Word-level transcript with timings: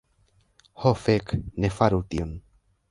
Ho 0.85 0.95
fek, 1.03 1.37
ne 1.63 1.73
faru 1.77 2.05
tion. 2.13 2.37